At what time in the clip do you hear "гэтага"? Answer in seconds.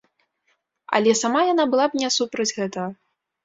2.61-2.91